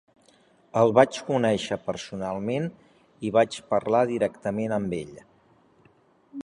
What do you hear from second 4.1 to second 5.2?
directament amb ell.